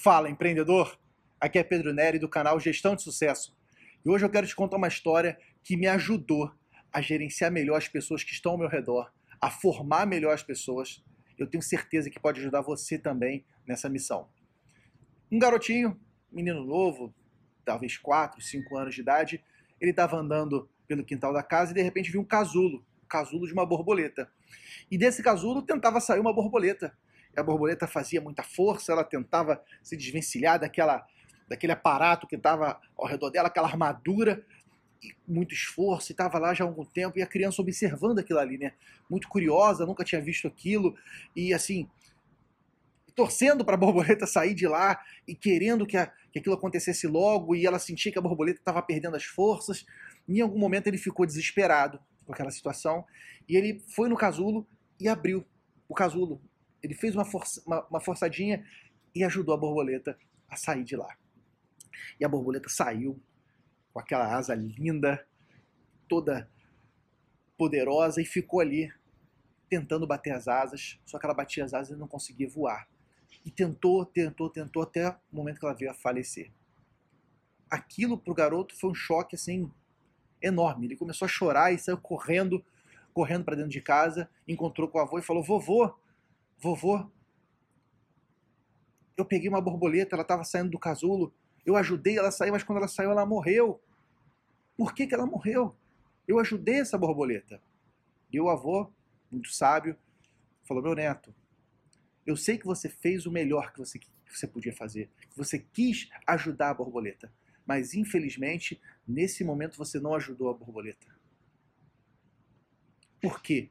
[0.00, 0.96] Fala, empreendedor!
[1.40, 3.52] Aqui é Pedro Neri do canal Gestão de Sucesso.
[4.06, 6.54] E hoje eu quero te contar uma história que me ajudou
[6.92, 11.04] a gerenciar melhor as pessoas que estão ao meu redor, a formar melhor as pessoas.
[11.36, 14.28] Eu tenho certeza que pode ajudar você também nessa missão.
[15.32, 17.12] Um garotinho, menino novo,
[17.64, 19.44] talvez 4, 5 anos de idade,
[19.80, 23.52] ele estava andando pelo quintal da casa e de repente viu um casulo, casulo de
[23.52, 24.30] uma borboleta.
[24.88, 26.96] E desse casulo tentava sair uma borboleta
[27.38, 31.06] a borboleta fazia muita força, ela tentava se desvencilhar daquela,
[31.48, 34.44] daquele aparato que estava ao redor dela, aquela armadura,
[35.26, 38.58] muito esforço, e estava lá já há algum tempo, e a criança observando aquilo ali,
[38.58, 38.72] né?
[39.08, 40.96] Muito curiosa, nunca tinha visto aquilo,
[41.36, 41.88] e assim,
[43.14, 47.54] torcendo para a borboleta sair de lá e querendo que, a, que aquilo acontecesse logo,
[47.54, 49.84] e ela sentia que a borboleta estava perdendo as forças.
[50.28, 53.04] Em algum momento ele ficou desesperado com aquela situação,
[53.48, 54.66] e ele foi no casulo
[55.00, 55.44] e abriu
[55.88, 56.40] o casulo,
[56.82, 58.64] ele fez uma, força, uma, uma forçadinha
[59.14, 61.16] e ajudou a borboleta a sair de lá.
[62.18, 63.20] E a borboleta saiu
[63.92, 65.26] com aquela asa linda,
[66.08, 66.48] toda
[67.56, 68.92] poderosa, e ficou ali
[69.68, 72.88] tentando bater as asas, só que ela batia as asas e não conseguia voar.
[73.44, 76.50] E tentou, tentou, tentou até o momento que ela veio a falecer.
[77.70, 79.70] Aquilo para o garoto foi um choque assim
[80.40, 80.86] enorme.
[80.86, 82.64] Ele começou a chorar e saiu correndo,
[83.12, 85.94] correndo para dentro de casa, encontrou com o avô e falou: "Vovô,
[86.60, 87.08] Vovô,
[89.16, 91.32] eu peguei uma borboleta, ela estava saindo do casulo,
[91.64, 93.80] eu ajudei ela a sair, mas quando ela saiu, ela morreu.
[94.76, 95.74] Por que, que ela morreu?
[96.26, 97.60] Eu ajudei essa borboleta.
[98.32, 98.90] E o avô,
[99.30, 99.96] muito sábio,
[100.64, 101.34] falou: Meu neto,
[102.26, 105.58] eu sei que você fez o melhor que você, que você podia fazer, que você
[105.58, 107.32] quis ajudar a borboleta,
[107.66, 111.06] mas infelizmente, nesse momento você não ajudou a borboleta.
[113.20, 113.68] Por quê?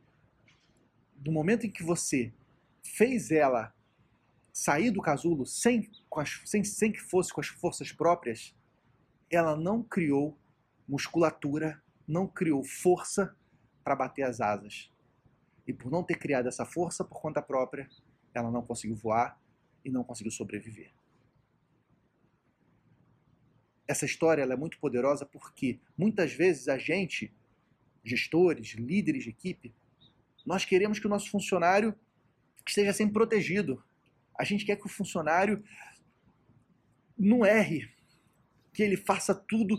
[1.26, 2.34] No momento em que você
[2.88, 3.74] fez ela
[4.54, 5.90] sair do casulo sem,
[6.46, 8.56] sem, sem que fosse com as forças próprias,
[9.30, 10.38] ela não criou
[10.88, 13.36] musculatura, não criou força
[13.84, 14.92] para bater as asas.
[15.68, 17.90] E por não ter criado essa força por conta própria,
[18.34, 19.40] ela não conseguiu voar
[19.84, 20.92] e não conseguiu sobreviver.
[23.88, 27.34] Essa história é muito poderosa porque muitas vezes a gente,
[28.04, 29.74] gestores, líderes de equipe,
[30.46, 31.94] nós queremos que o nosso funcionário
[32.68, 33.82] que esteja sempre protegido.
[34.38, 35.64] A gente quer que o funcionário
[37.18, 37.90] não erre,
[38.74, 39.78] que ele faça tudo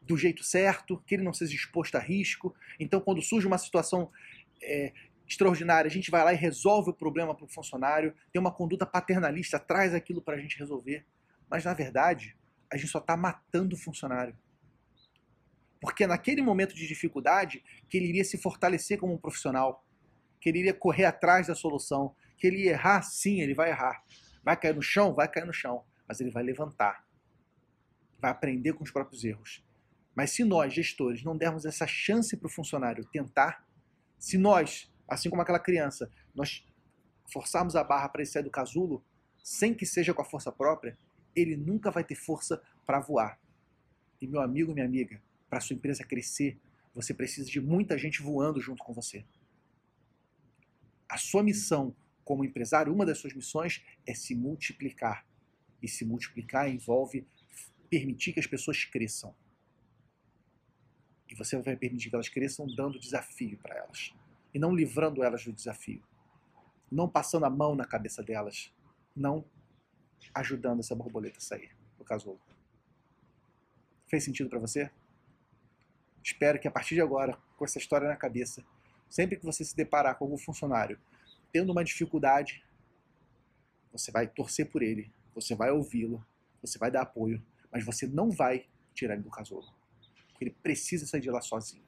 [0.00, 2.56] do jeito certo, que ele não seja exposto a risco.
[2.80, 4.10] Então, quando surge uma situação
[4.62, 4.94] é,
[5.28, 8.86] extraordinária, a gente vai lá e resolve o problema para o funcionário, tem uma conduta
[8.86, 11.04] paternalista, traz aquilo para a gente resolver.
[11.50, 12.34] Mas, na verdade,
[12.72, 14.34] a gente só está matando o funcionário.
[15.78, 19.84] Porque naquele momento de dificuldade, que ele iria se fortalecer como um profissional
[20.40, 24.02] que ele iria correr atrás da solução, que ele ia errar, sim, ele vai errar.
[24.42, 25.14] Vai cair no chão?
[25.14, 27.04] Vai cair no chão, mas ele vai levantar.
[28.20, 29.64] Vai aprender com os próprios erros.
[30.14, 33.64] Mas se nós, gestores, não dermos essa chance para o funcionário tentar,
[34.18, 36.66] se nós, assim como aquela criança, nós
[37.32, 39.04] forçarmos a barra para ele sair do casulo,
[39.42, 40.96] sem que seja com a força própria,
[41.34, 43.38] ele nunca vai ter força para voar.
[44.20, 46.58] E meu amigo, minha amiga, para sua empresa crescer,
[46.94, 49.24] você precisa de muita gente voando junto com você
[51.08, 55.26] a sua missão como empresário, uma das suas missões é se multiplicar.
[55.82, 57.26] E se multiplicar envolve
[57.88, 59.34] permitir que as pessoas cresçam.
[61.28, 64.14] E você vai permitir que elas cresçam dando desafio para elas.
[64.52, 66.02] E não livrando elas do desafio.
[66.90, 68.72] Não passando a mão na cabeça delas.
[69.16, 69.44] Não
[70.34, 72.40] ajudando essa borboleta a sair do casulo.
[74.06, 74.90] Fez sentido para você?
[76.22, 78.64] Espero que a partir de agora, com essa história na cabeça,
[79.08, 80.98] Sempre que você se deparar com algum funcionário
[81.52, 82.62] tendo uma dificuldade,
[83.92, 86.24] você vai torcer por ele, você vai ouvi-lo,
[86.60, 87.42] você vai dar apoio,
[87.72, 89.66] mas você não vai tirar ele do casulo.
[90.30, 91.84] Porque ele precisa sair de lá sozinho.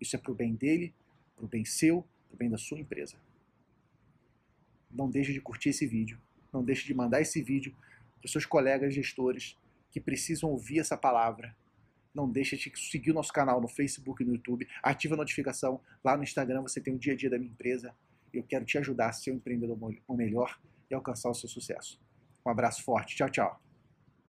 [0.00, 0.94] Isso é para o bem dele,
[1.36, 3.16] para o bem seu, para o bem da sua empresa.
[4.90, 6.20] Não deixe de curtir esse vídeo,
[6.52, 7.74] não deixe de mandar esse vídeo
[8.20, 9.56] para seus colegas gestores
[9.90, 11.54] que precisam ouvir essa palavra
[12.14, 14.66] não deixa de seguir o nosso canal no Facebook e no YouTube.
[14.82, 15.80] Ativa a notificação.
[16.04, 17.94] Lá no Instagram você tem o dia a dia da minha empresa.
[18.32, 19.78] Eu quero te ajudar a ser um empreendedor
[20.10, 20.58] melhor
[20.90, 22.00] e alcançar o seu sucesso.
[22.44, 23.16] Um abraço forte.
[23.16, 23.67] Tchau, tchau.